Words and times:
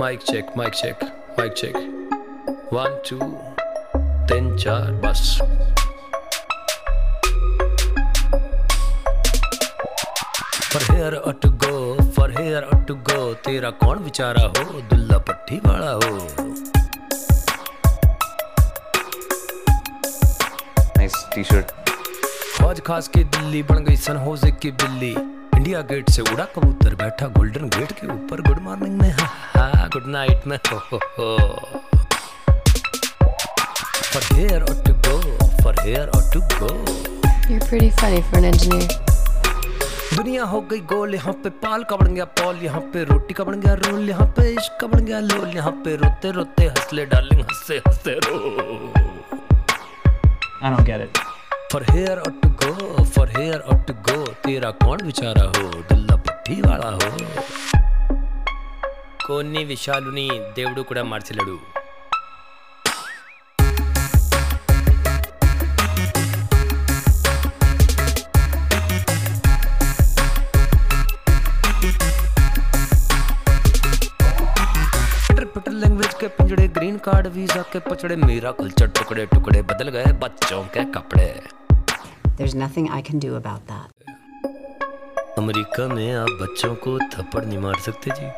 Mic 0.00 0.20
check 0.22 0.46
mic 0.56 0.74
check 0.74 1.02
mic 1.38 1.52
check 1.52 1.76
one 2.72 3.00
two 3.08 3.16
तीन 4.28 4.56
चार 4.56 4.92
बस. 5.04 5.38
For 10.72 10.80
here 10.92 11.16
or 11.26 11.32
to 11.42 11.48
go, 11.64 11.72
for 12.16 12.28
here 12.38 12.62
or 12.72 12.78
to 12.90 12.96
go, 13.10 13.18
तेरा 13.46 13.70
कौन 13.82 13.98
बेचारा 14.04 14.42
हो? 14.42 14.80
दुल्ला 14.90 15.18
पट्टी 15.30 15.56
वाला 15.66 15.90
हो. 15.90 16.12
Nice 20.98 21.18
t-shirt. 21.34 21.74
फौज 22.60 22.80
खास 22.86 23.08
के 23.08 23.24
दिल्ली 23.36 23.62
बन 23.72 23.84
गई 23.84 23.96
सन 24.06 24.16
होजे 24.26 24.50
की 24.62 24.70
बिल्ली. 24.84 25.14
इंडिया 25.60 25.80
गेट 25.88 26.10
से 26.10 26.22
उड़ा 26.32 26.44
कबूतर 26.54 26.94
बैठा 27.00 27.26
गोल्डन 27.36 27.68
गेट 27.76 27.90
के 28.00 28.06
ऊपर 28.12 28.40
गुड 28.42 28.58
मॉर्निंग 28.66 28.94
में 29.00 29.10
हा 29.18 29.26
हा 29.56 29.86
गुड 29.94 30.06
नाइट 30.12 30.46
में 30.52 30.56
हो 30.72 30.78
हो 30.92 30.98
हो 31.18 31.28
For 34.12 34.20
here 34.36 34.60
or 34.68 34.74
to 34.86 34.92
go, 35.06 35.16
for 35.64 35.72
here 35.88 36.06
or 36.18 36.22
to 36.36 36.40
go. 36.54 36.70
You're 37.50 37.66
pretty 37.72 37.90
funny 38.00 38.22
for 38.30 38.38
an 38.40 38.46
engineer. 38.52 38.88
दुनिया 40.14 40.44
हो 40.54 40.60
गई 40.70 40.80
गोल 40.94 41.14
यहाँ 41.14 41.32
पे 41.44 41.50
पाल 41.64 41.84
का 41.90 41.96
बन 41.96 42.14
गया 42.14 42.24
पॉल 42.40 42.56
यहाँ 42.62 42.80
पे 42.94 43.04
रोटी 43.12 43.34
का 43.34 43.44
बन 43.50 43.60
गया 43.60 43.74
रोल 43.84 44.08
यहाँ 44.08 44.26
पे 44.38 44.48
इश्क 44.52 44.78
का 44.80 44.86
बन 44.94 45.04
गया 45.10 45.20
लोल 45.28 45.48
यहाँ 45.56 45.72
पे 45.84 45.96
रोते 46.04 46.30
रोते 46.40 46.66
हंसले 46.72 47.06
डार्लिंग 47.12 47.42
हँसते 47.42 47.76
हँसते 47.88 48.18
रो 48.26 48.40
I 50.62 50.74
don't 50.74 50.86
get 50.92 51.06
it. 51.08 51.22
For 51.72 51.84
here 51.90 52.18
और 52.18 52.32
to 52.42 52.48
गो 52.63 53.03
फॉर 53.15 53.29
हेयर 53.37 53.59
और 53.59 53.77
टू 53.87 53.93
गो 54.09 54.17
तेरा 54.45 54.71
कौन 54.83 55.05
बेचारा 55.05 55.45
हो 55.57 55.67
दुल्ला 55.91 56.15
पट्टी 56.29 56.61
वाला 56.67 56.91
हो 57.01 57.11
कोनी 59.27 59.61
विशालुनी 59.69 60.25
దేవుడు 60.57 60.81
కూడా 60.89 61.03
మార్చలేడు 61.11 61.53
पिटर 74.17 75.45
पिटर 75.53 75.71
लैंग्वेज 75.71 76.13
के 76.19 76.27
पिंजड़े 76.37 76.67
ग्रीन 76.77 76.97
कार्ड 77.07 77.27
वीजा 77.35 77.61
के 77.73 77.79
पचड़े 77.89 78.15
मेरा 78.15 78.51
कल्चर 78.59 78.87
टुकड़े 78.99 79.25
टुकड़े 79.33 79.61
बदल 79.71 79.89
गए 79.95 80.11
बच्चों 80.23 80.63
के 80.75 80.83
कपड़े 80.97 81.27
There's 82.40 82.54
nothing 82.54 82.86
I 82.88 83.02
can 83.06 83.18
do 83.22 83.30
about 83.36 83.66
that. 83.70 83.88
America 85.38 85.86
में 85.88 86.14
आप 86.14 86.28
बच्चों 86.42 86.74
को 86.84 86.98
थप्पड़ 87.12 87.44
नहीं 87.44 87.58
मार 87.58 87.74
सकते 87.86 88.10
जी। 88.10 88.28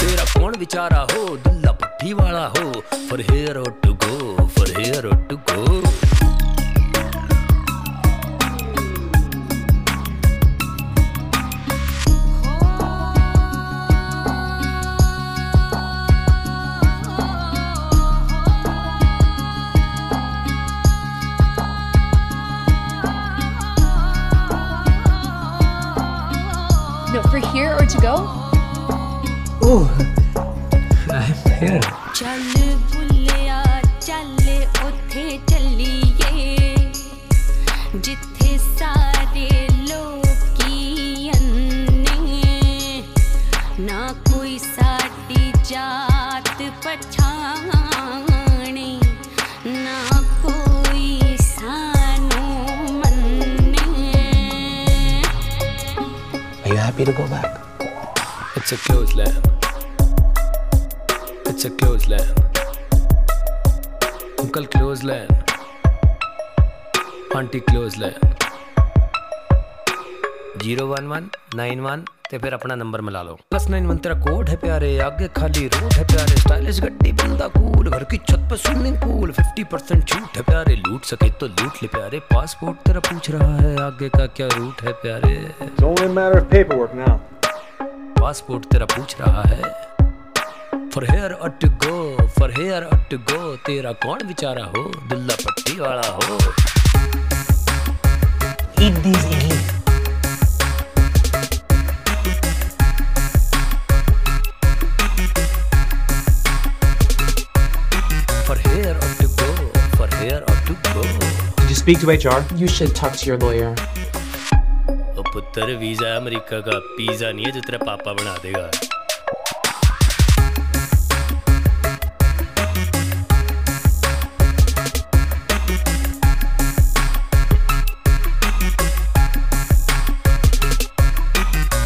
तेरा 0.00 0.24
कौन 0.32 0.56
बेचारा 0.58 1.06
हो? 1.12 1.26
दुल्ला 1.36 1.72
पट्टी 1.82 2.12
वाला 2.22 2.46
हो। 2.56 2.72
For 3.10 3.20
here 3.30 3.62
to 3.84 3.92
go, 4.06 4.46
for 4.46 4.74
here 4.80 5.14
to 5.30 5.36
go. 5.50 5.82
No, 27.12 27.20
for 27.24 27.40
here 27.52 27.74
or 27.74 27.84
to 27.84 28.00
go? 28.00 28.14
Oh, 29.60 29.84
I'm 31.10 31.34
here. 31.60 31.80
ना 43.82 44.02
कोई 44.28 44.58
साडी 44.58 45.52
जात 45.70 46.58
पछा 46.84 47.21
happy 56.92 57.04
to 57.06 57.12
go 57.12 57.26
back? 57.28 57.58
It's 58.54 58.72
a 58.72 58.76
closed 58.76 59.14
land. 59.14 59.48
It's 61.46 61.64
a 61.64 61.70
closed 61.70 62.06
land. 62.06 62.34
Uncle 64.38 64.66
closed 64.66 65.02
land. 65.02 65.32
Auntie 67.34 67.60
closed 67.60 67.96
land. 67.98 68.18
011 70.62 71.30
91 71.54 72.04
तो 72.32 72.38
फिर 72.38 72.54
अपना 72.54 72.74
number 72.74 73.00
मिला 73.00 73.22
लो। 73.22 73.32
Plus 73.50 73.68
nine 73.68 73.86
one 73.86 73.96
तेरा 73.96 74.14
कोड 74.20 74.48
है 74.48 74.56
प्यारे 74.56 74.98
आगे 74.98 75.26
खाली 75.36 75.66
रोड 75.66 75.92
है 75.92 76.04
प्यारे। 76.04 76.36
स्टाइलिश 76.36 76.80
गड्डी 76.80 77.12
बंदा 77.12 77.48
कूल 77.48 77.90
घर 77.90 78.04
की 78.04 78.16
छत 78.16 78.46
पर 78.50 78.56
स्विमिंग 78.56 78.96
पूल 78.96 79.32
फिफ्टी 79.32 79.64
परसेंट 79.64 80.04
छूट 80.08 80.36
है 80.36 80.42
प्यारे 80.42 80.76
लूट 80.76 81.04
सके 81.04 81.30
तो 81.30 81.46
लूट 81.46 81.82
ले 81.82 81.88
प्यारे। 81.88 82.18
पासपोर्ट 82.32 82.78
तेरा 82.78 83.00
पूछ 83.00 83.30
रहा 83.30 83.56
है 83.56 83.76
आगे 83.82 84.08
का 84.08 84.26
क्या 84.26 84.48
रूट 84.56 84.82
है 84.82 84.92
प्यारे? 84.92 85.34
पासपोर्ट 88.20 88.64
तेरा 88.64 88.86
पूछ 88.96 89.16
रहा 89.20 89.42
है। 89.42 89.60
For 90.94 91.02
here 91.04 91.34
or 91.44 91.48
to 91.60 91.68
go, 91.82 91.94
for 92.38 92.48
here 92.56 92.82
or 92.88 92.98
to 93.12 93.18
go, 93.30 93.40
तेरा 93.66 93.92
कौन 94.02 94.26
बेचारा 94.26 94.64
हो? 94.64 94.82
दुल्ला 95.08 95.34
पट्टी 95.34 95.80
वाला 95.80 96.08
हो। 96.08 96.38
speak 111.87 112.01
to 112.01 112.07
HR? 112.09 112.43
You 112.55 112.67
should 112.67 112.93
talk 112.93 113.13
to 113.13 113.25
your 113.25 113.37
lawyer. 113.37 113.73
ओ 115.17 115.23
पुत्र 115.33 115.75
वीजा 115.81 116.15
अमेरिका 116.15 116.59
का 116.67 116.77
पिज्जा 116.97 117.31
नहीं 117.31 117.45
है 117.45 117.51
जो 117.51 117.61
तेरा 117.67 117.77
पापा 117.85 118.13
बना 118.19 118.35
देगा 118.43 118.69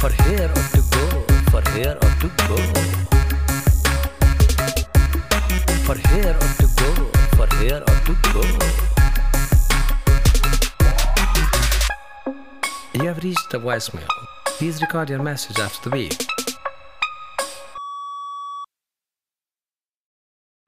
For 0.00 0.10
here 0.22 0.48
or 0.56 0.64
to 0.74 0.82
go, 0.94 1.04
for 1.50 1.62
here 1.74 1.96
or 2.02 2.10
to 2.22 2.28
go. 2.48 2.56
For 5.86 5.96
here 6.08 6.36
or 6.40 6.50
to 6.60 6.66
go, 6.78 6.90
for 7.36 7.48
here 7.58 7.82
or 7.86 7.96
to 8.06 8.14
go. 8.32 8.91
You 13.03 13.09
have 13.09 13.21
reached 13.21 13.49
the 13.49 13.59
voicemail. 13.59 14.07
Please 14.45 14.81
record 14.81 15.09
your 15.09 15.21
message 15.21 15.59
after 15.59 15.89
the 15.89 15.93
beep. 15.93 16.32